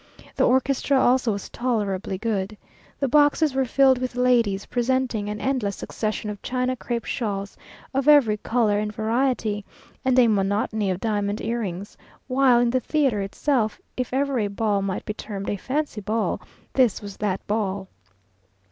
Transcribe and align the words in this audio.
The 0.35 0.47
orchestra 0.47 0.99
also 0.99 1.31
was 1.33 1.47
tolerably 1.51 2.17
good. 2.17 2.57
The 2.99 3.07
boxes 3.07 3.53
were 3.53 3.65
filled 3.65 3.99
with 3.99 4.15
ladies, 4.15 4.65
presenting 4.65 5.29
an 5.29 5.39
endless 5.39 5.75
succession 5.75 6.31
of 6.31 6.41
China 6.41 6.75
crape 6.75 7.05
shawls 7.05 7.55
of 7.93 8.07
every 8.07 8.37
colour 8.37 8.79
and 8.79 8.91
variety, 8.91 9.63
and 10.03 10.17
a 10.17 10.27
monotony 10.27 10.89
of 10.89 10.99
diamond 10.99 11.39
earrings; 11.39 11.95
while 12.27 12.59
in 12.59 12.71
the 12.71 12.79
theatre 12.79 13.21
itself, 13.21 13.79
if 13.95 14.11
ever 14.11 14.39
a 14.39 14.47
ball 14.47 14.81
might 14.81 15.05
be 15.05 15.13
termed 15.13 15.51
a 15.51 15.55
fancy 15.55 16.01
ball, 16.01 16.41
this 16.73 16.99
was 17.03 17.17
that 17.17 17.45
ball. 17.45 17.87